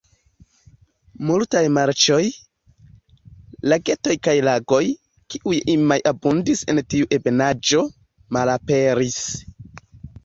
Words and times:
Multaj 1.31 1.59
marĉoj, 1.73 2.23
lagetoj 3.73 4.15
kaj 4.29 4.35
lagoj, 4.47 4.81
kiuj 5.35 5.61
iam 5.75 5.95
abundis 6.13 6.67
en 6.75 6.85
tiu 6.95 7.11
ebenaĵo, 7.21 7.87
malaperis. 8.39 9.21